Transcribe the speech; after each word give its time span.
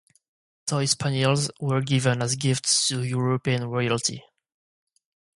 Toy 0.65 0.85
spaniels 0.87 1.51
were 1.59 1.79
given 1.79 2.23
as 2.23 2.35
gifts 2.35 2.87
to 2.87 3.03
European 3.03 3.65
royalty. 3.67 4.23